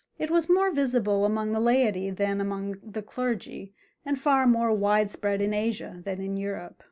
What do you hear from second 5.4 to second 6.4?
in Asia than in